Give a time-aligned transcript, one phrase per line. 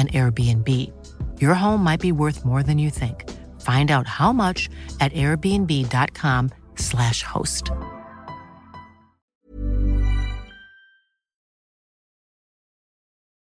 [0.00, 0.90] an Airbnb.
[1.38, 3.24] Your home might be worth more than you think.
[3.60, 4.70] Find out how much
[5.00, 7.70] at airbnb.com/slash host.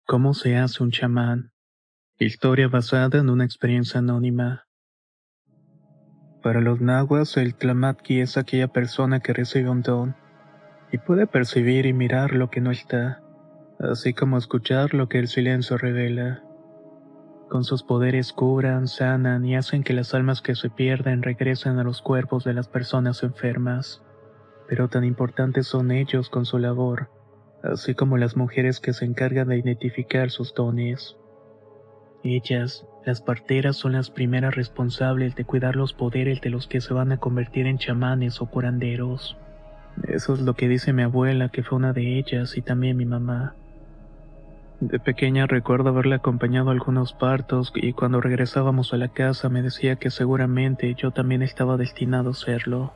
[0.06, 1.50] ¿Cómo se hace un chamán?
[2.19, 4.64] Historia basada en una experiencia anónima.
[6.42, 10.16] Para los nahuas, el tlamatki es aquella persona que recibe un don
[10.91, 13.20] y puede percibir y mirar lo que no está,
[13.78, 16.47] así como escuchar lo que el silencio revela.
[17.48, 21.84] Con sus poderes curan, sanan y hacen que las almas que se pierden regresen a
[21.84, 24.02] los cuerpos de las personas enfermas.
[24.68, 27.08] Pero tan importantes son ellos con su labor,
[27.62, 31.16] así como las mujeres que se encargan de identificar sus dones.
[32.22, 36.92] Ellas, las parteras, son las primeras responsables de cuidar los poderes de los que se
[36.92, 39.38] van a convertir en chamanes o curanderos.
[40.06, 43.06] Eso es lo que dice mi abuela, que fue una de ellas, y también mi
[43.06, 43.56] mamá.
[44.80, 49.60] De pequeña recuerdo haberle acompañado a algunos partos y cuando regresábamos a la casa me
[49.60, 52.92] decía que seguramente yo también estaba destinado a serlo.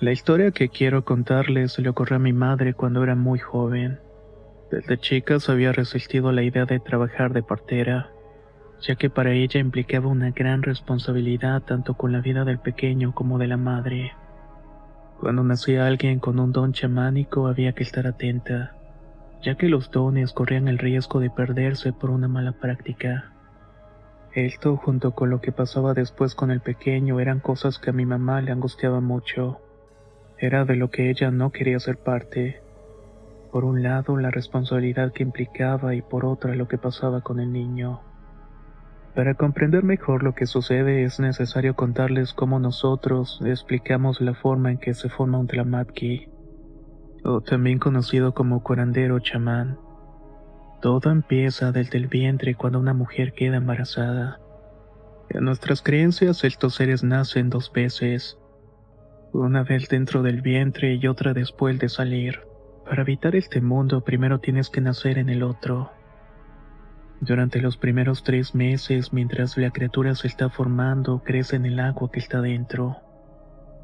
[0.00, 4.00] La historia que quiero contarles le ocurrió a mi madre cuando era muy joven.
[4.70, 8.08] Desde chica se había resistido a la idea de trabajar de partera,
[8.80, 13.36] ya que para ella implicaba una gran responsabilidad tanto con la vida del pequeño como
[13.36, 14.12] de la madre.
[15.20, 18.79] Cuando nacía alguien con un don chamánico había que estar atenta,
[19.42, 23.32] ya que los dones corrían el riesgo de perderse por una mala práctica.
[24.32, 28.06] Esto, junto con lo que pasaba después con el pequeño, eran cosas que a mi
[28.06, 29.60] mamá le angustiaba mucho.
[30.38, 32.62] Era de lo que ella no quería ser parte.
[33.50, 37.52] Por un lado, la responsabilidad que implicaba y por otra lo que pasaba con el
[37.52, 38.00] niño.
[39.14, 44.78] Para comprender mejor lo que sucede es necesario contarles cómo nosotros explicamos la forma en
[44.78, 46.28] que se forma un tlamatki,
[47.24, 49.78] o también conocido como curandero chamán.
[50.80, 54.40] Todo empieza desde el vientre cuando una mujer queda embarazada.
[55.28, 58.38] En nuestras creencias estos seres nacen dos veces,
[59.32, 62.40] una vez dentro del vientre y otra después de salir.
[62.84, 65.92] Para habitar este mundo primero tienes que nacer en el otro.
[67.20, 72.10] Durante los primeros tres meses, mientras la criatura se está formando, crece en el agua
[72.10, 72.96] que está dentro.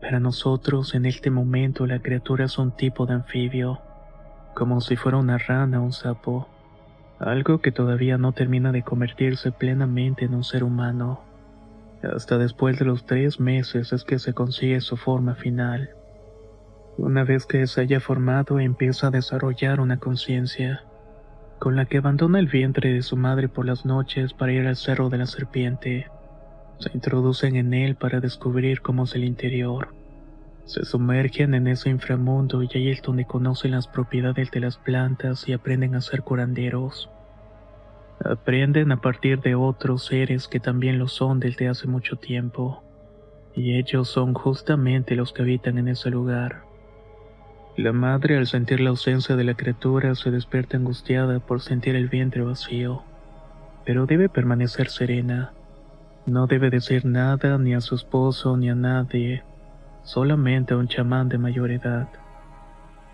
[0.07, 3.81] Para nosotros, en este momento, la criatura es un tipo de anfibio,
[4.55, 6.47] como si fuera una rana o un sapo,
[7.19, 11.23] algo que todavía no termina de convertirse plenamente en un ser humano.
[12.05, 15.91] Hasta después de los tres meses es que se consigue su forma final.
[16.99, 20.85] Una vez que se haya formado empieza a desarrollar una conciencia,
[21.59, 24.77] con la que abandona el vientre de su madre por las noches para ir al
[24.77, 26.07] cerro de la serpiente.
[26.79, 29.89] Se introducen en él para descubrir cómo es el interior.
[30.65, 35.49] Se sumergen en ese inframundo y ahí es donde conocen las propiedades de las plantas
[35.49, 37.09] y aprenden a ser curanderos.
[38.25, 42.83] Aprenden a partir de otros seres que también lo son desde hace mucho tiempo,
[43.55, 46.63] y ellos son justamente los que habitan en ese lugar.
[47.77, 52.09] La madre al sentir la ausencia de la criatura se despierta angustiada por sentir el
[52.09, 53.03] vientre vacío,
[53.85, 55.53] pero debe permanecer serena.
[56.27, 59.45] No debe decir nada ni a su esposo ni a nadie,
[60.03, 62.09] solamente a un chamán de mayor edad.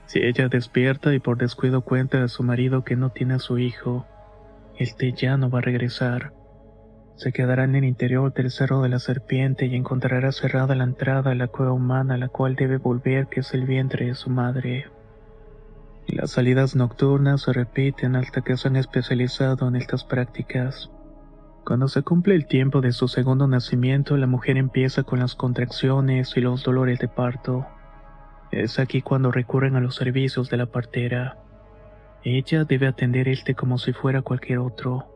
[0.07, 3.59] Si ella despierta y por descuido cuenta a su marido que no tiene a su
[3.59, 4.07] hijo,
[4.79, 6.33] este ya no va a regresar.
[7.17, 11.33] Se quedará en el interior del cerro de la serpiente y encontrará cerrada la entrada
[11.33, 14.31] a la cueva humana a la cual debe volver que es el vientre de su
[14.31, 14.87] madre.
[16.07, 20.91] Las salidas nocturnas se repiten hasta que se han especializado en estas prácticas.
[21.65, 26.37] Cuando se cumple el tiempo de su segundo nacimiento, la mujer empieza con las contracciones
[26.37, 27.67] y los dolores de parto.
[28.51, 31.39] Es aquí cuando recurren a los servicios de la partera.
[32.25, 35.07] Ella debe atender este como si fuera cualquier otro.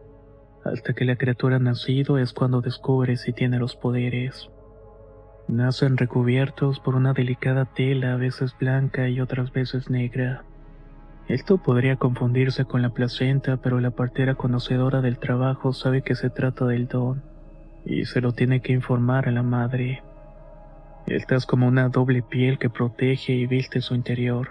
[0.64, 4.48] Hasta que la criatura ha nacido es cuando descubre si tiene los poderes.
[5.48, 10.44] Nacen recubiertos por una delicada tela, a veces blanca y otras veces negra.
[11.28, 16.30] Esto podría confundirse con la placenta, pero la partera conocedora del trabajo sabe que se
[16.30, 17.22] trata del don,
[17.84, 20.02] y se lo tiene que informar a la madre.
[21.06, 24.50] Esta es como una doble piel que protege y viste su interior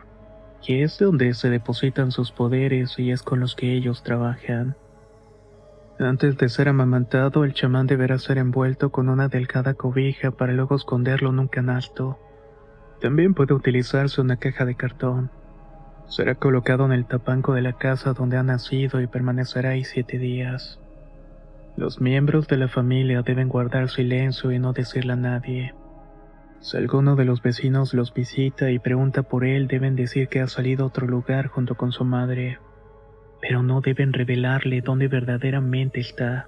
[0.65, 4.75] que es donde se depositan sus poderes y es con los que ellos trabajan.
[5.99, 10.75] Antes de ser amamantado, el chamán deberá ser envuelto con una delgada cobija para luego
[10.75, 12.17] esconderlo en un canasto.
[12.99, 15.29] También puede utilizarse una caja de cartón.
[16.07, 20.17] Será colocado en el tapanco de la casa donde ha nacido y permanecerá ahí siete
[20.17, 20.79] días.
[21.77, 25.73] Los miembros de la familia deben guardar silencio y no decirle a nadie.
[26.61, 30.47] Si alguno de los vecinos los visita y pregunta por él, deben decir que ha
[30.47, 32.59] salido a otro lugar junto con su madre,
[33.41, 36.47] pero no deben revelarle dónde verdaderamente está.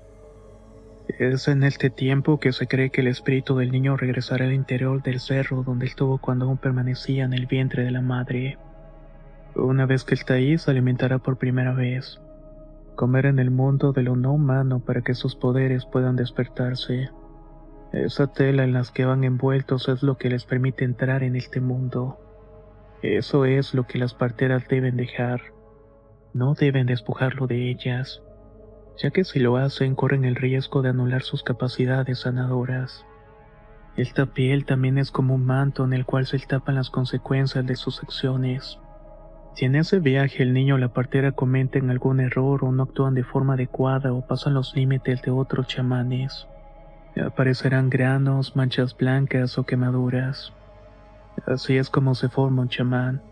[1.19, 5.01] Es en este tiempo que se cree que el espíritu del niño regresará al interior
[5.04, 8.57] del cerro donde estuvo cuando aún permanecía en el vientre de la madre.
[9.57, 12.21] Una vez que está ahí, se alimentará por primera vez
[12.98, 17.12] comer en el mundo de lo no humano para que sus poderes puedan despertarse.
[17.94, 21.62] Esa tela en las que van envueltos es lo que les permite entrar en este
[21.62, 22.19] mundo.
[23.01, 25.42] Eso es lo que las parteras deben dejar.
[26.33, 28.21] No deben despojarlo de ellas,
[28.98, 33.06] ya que si lo hacen corren el riesgo de anular sus capacidades sanadoras.
[33.95, 37.75] Esta piel también es como un manto en el cual se tapan las consecuencias de
[37.75, 38.80] sus acciones.
[39.57, 43.15] Si en ese viaje el niño o la partera cometen algún error o no actúan
[43.15, 46.45] de forma adecuada o pasan los límites de otros chamanes,
[47.25, 50.54] aparecerán granos, manchas blancas o quemaduras.
[51.48, 53.24] Así es como se forma un chamán.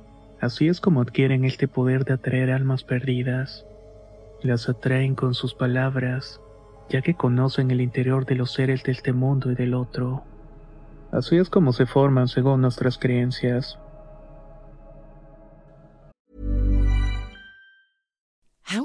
[0.42, 3.64] Así es como adquieren este poder de atraer almas perdidas.
[4.42, 6.42] Las atraen con sus palabras,
[6.90, 10.24] ya que conocen el interior de los seres de este mundo y del otro.
[11.12, 13.78] Así es como se forman según nuestras creencias.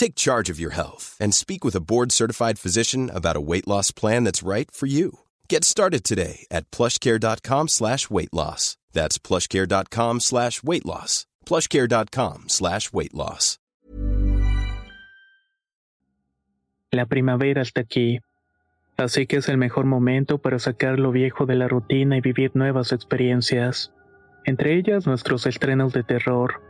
[0.00, 3.68] Take charge of your health and speak with a board certified physician about a weight
[3.68, 5.18] loss plan that's right for you.
[5.46, 8.78] Get started today at plushcare.com slash weight loss.
[8.94, 11.26] That's plushcare.com slash weight loss.
[11.44, 13.58] Plushcare.com slash weight loss.
[16.92, 18.20] La primavera está aquí.
[18.96, 22.52] Así que es el mejor momento para sacar lo viejo de la rutina y vivir
[22.54, 23.92] nuevas experiencias.
[24.46, 26.69] Entre ellas nuestros estrenos de terror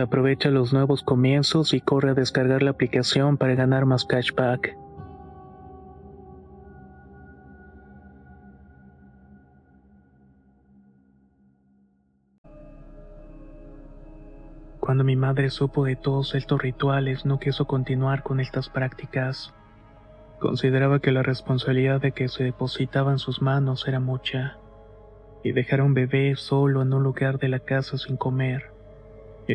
[0.00, 4.74] Aprovecha los nuevos comienzos y corre a descargar la aplicación para ganar más cashback.
[14.80, 19.52] Cuando mi madre supo de todos estos rituales no quiso continuar con estas prácticas.
[20.38, 24.56] Consideraba que la responsabilidad de que se depositaba en sus manos era mucha,
[25.44, 28.79] y dejar a un bebé solo en un lugar de la casa sin comer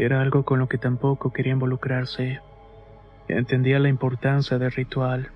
[0.03, 2.41] era algo con lo que tampoco quería involucrarse.
[3.27, 5.29] Entendía la importancia del ritual,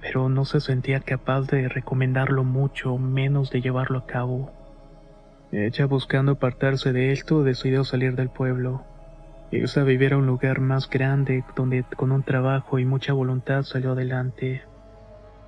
[0.00, 4.52] pero no se sentía capaz de recomendarlo mucho, menos de llevarlo a cabo.
[5.52, 8.84] Ella buscando apartarse de esto decidió salir del pueblo.
[9.50, 13.62] Irse a vivir a un lugar más grande donde con un trabajo y mucha voluntad
[13.64, 14.62] salió adelante.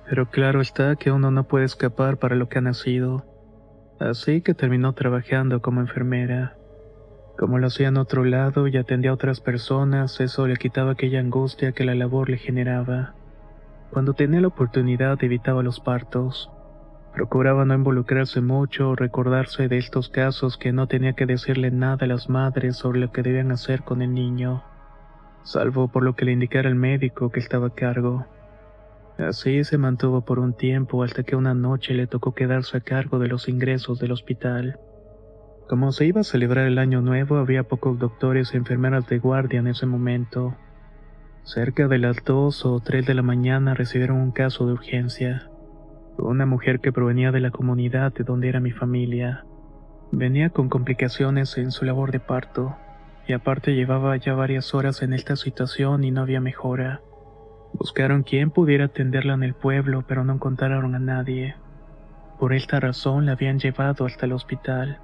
[0.07, 3.25] Pero claro está que uno no puede escapar para lo que ha nacido.
[3.99, 6.55] Así que terminó trabajando como enfermera.
[7.37, 11.19] Como lo hacía en otro lado y atendía a otras personas, eso le quitaba aquella
[11.19, 13.13] angustia que la labor le generaba.
[13.91, 16.49] Cuando tenía la oportunidad evitaba los partos.
[17.13, 21.99] Procuraba no involucrarse mucho o recordarse de estos casos que no tenía que decirle nada
[22.01, 24.63] a las madres sobre lo que debían hacer con el niño,
[25.43, 28.25] salvo por lo que le indicara el médico que estaba a cargo.
[29.17, 33.17] Así se mantuvo por un tiempo hasta que una noche le tocó quedarse a cargo
[33.17, 34.77] de los ingresos del hospital.
[35.67, 39.59] Como se iba a celebrar el año nuevo, había pocos doctores y enfermeras de guardia
[39.59, 40.55] en ese momento.
[41.43, 45.49] Cerca de las dos o tres de la mañana recibieron un caso de urgencia.
[46.19, 49.43] Una mujer que provenía de la comunidad de donde era mi familia.
[50.11, 52.75] Venía con complicaciones en su labor de parto,
[53.27, 57.01] y aparte llevaba ya varias horas en esta situación y no había mejora.
[57.73, 61.55] Buscaron quien pudiera atenderla en el pueblo, pero no encontraron a nadie.
[62.39, 64.99] Por esta razón la habían llevado hasta el hospital.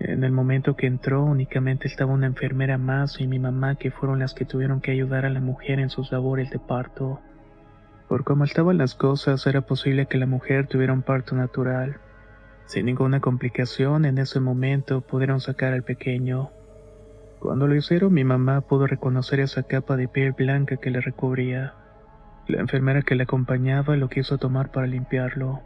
[0.00, 4.18] En el momento que entró únicamente estaba una enfermera más y mi mamá que fueron
[4.18, 7.20] las que tuvieron que ayudar a la mujer en sus labores de parto.
[8.08, 11.96] Por cómo estaban las cosas era posible que la mujer tuviera un parto natural.
[12.66, 16.50] Sin ninguna complicación en ese momento pudieron sacar al pequeño.
[17.38, 21.74] Cuando lo hicieron mi mamá pudo reconocer esa capa de piel blanca que le recubría.
[22.46, 25.62] La enfermera que le acompañaba lo quiso tomar para limpiarlo,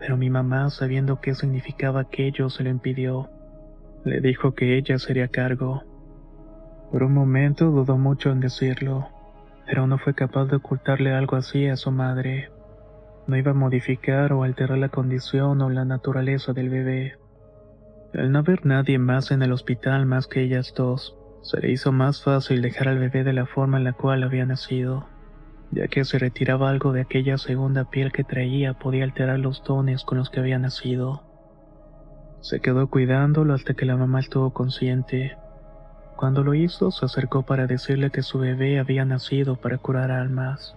[0.00, 3.28] pero mi mamá, sabiendo qué significaba aquello, se lo impidió.
[4.04, 5.82] Le dijo que ella sería cargo.
[6.90, 9.08] Por un momento dudó mucho en decirlo,
[9.66, 12.50] pero no fue capaz de ocultarle algo así a su madre.
[13.26, 17.18] No iba a modificar o alterar la condición o la naturaleza del bebé.
[18.14, 21.92] Al no haber nadie más en el hospital más que ellas dos, se le hizo
[21.92, 25.06] más fácil dejar al bebé de la forma en la cual había nacido
[25.70, 30.04] ya que si retiraba algo de aquella segunda piel que traía podía alterar los dones
[30.04, 31.22] con los que había nacido.
[32.40, 35.36] Se quedó cuidándolo hasta que la mamá estuvo consciente.
[36.16, 40.74] Cuando lo hizo, se acercó para decirle que su bebé había nacido para curar almas.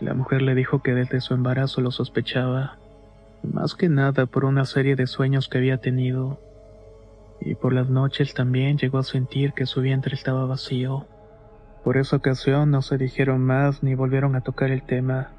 [0.00, 2.78] La mujer le dijo que desde su embarazo lo sospechaba,
[3.42, 6.40] más que nada por una serie de sueños que había tenido,
[7.40, 11.06] y por las noches también llegó a sentir que su vientre estaba vacío.
[11.84, 15.30] Por esa ocasión no se dijeron más ni volvieron a tocar el tema.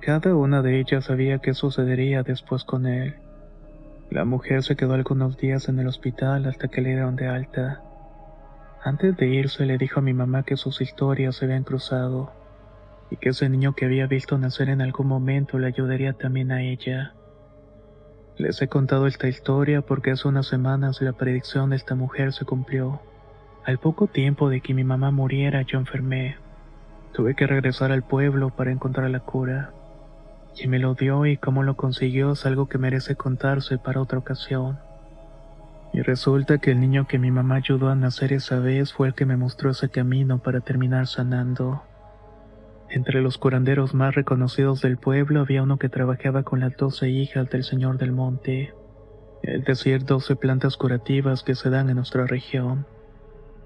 [0.00, 3.14] Cada una de ellas sabía qué sucedería después con él.
[4.10, 7.82] La mujer se quedó algunos días en el hospital hasta que le dieron de alta.
[8.82, 12.32] Antes de irse le dijo a mi mamá que sus historias se habían cruzado
[13.10, 16.62] y que ese niño que había visto nacer en algún momento le ayudaría también a
[16.62, 17.14] ella.
[18.36, 22.44] Les he contado esta historia porque hace unas semanas la predicción de esta mujer se
[22.44, 23.00] cumplió.
[23.64, 26.36] Al poco tiempo de que mi mamá muriera, yo enfermé.
[27.12, 29.72] Tuve que regresar al pueblo para encontrar la cura.
[30.56, 34.18] Quien me lo dio y cómo lo consiguió es algo que merece contarse para otra
[34.18, 34.78] ocasión.
[35.92, 39.14] Y resulta que el niño que mi mamá ayudó a nacer esa vez fue el
[39.14, 41.82] que me mostró ese camino para terminar sanando.
[42.88, 47.50] Entre los curanderos más reconocidos del pueblo había uno que trabajaba con las doce hijas
[47.50, 48.74] del Señor del Monte,
[49.42, 52.86] es decir, doce plantas curativas que se dan en nuestra región.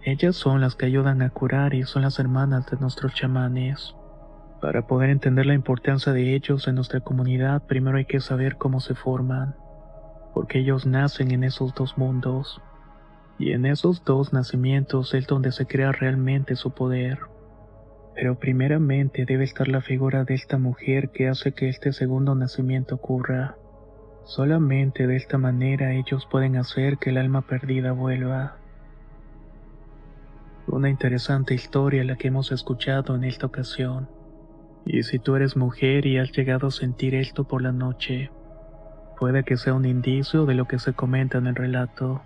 [0.02, 3.95] Ellas son las que ayudan a curar y son las hermanas de nuestros chamanes.
[4.60, 8.80] Para poder entender la importancia de ellos en nuestra comunidad, primero hay que saber cómo
[8.80, 9.54] se forman,
[10.34, 12.60] porque ellos nacen en esos dos mundos,
[13.38, 17.20] y en esos dos nacimientos es donde se crea realmente su poder.
[18.16, 22.96] Pero primeramente debe estar la figura de esta mujer que hace que este segundo nacimiento
[22.96, 23.54] ocurra.
[24.24, 28.56] Solamente de esta manera ellos pueden hacer que el alma perdida vuelva.
[30.66, 34.17] Una interesante historia la que hemos escuchado en esta ocasión.
[34.85, 38.30] Y si tú eres mujer y has llegado a sentir esto por la noche,
[39.18, 42.23] puede que sea un indicio de lo que se comenta en el relato,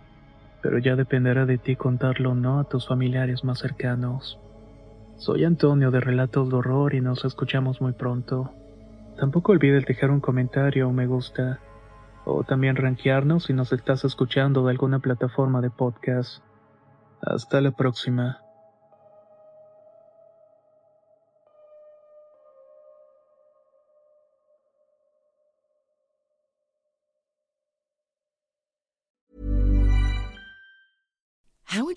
[0.63, 4.39] pero ya dependerá de ti contarlo o no a tus familiares más cercanos.
[5.17, 8.53] Soy Antonio de Relatos de Horror y nos escuchamos muy pronto.
[9.17, 11.61] Tampoco olvides dejar un comentario o me gusta,
[12.25, 16.43] o también rankearnos si nos estás escuchando de alguna plataforma de podcast.
[17.21, 18.39] Hasta la próxima.